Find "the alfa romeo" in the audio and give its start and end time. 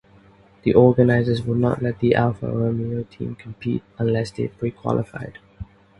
1.99-3.03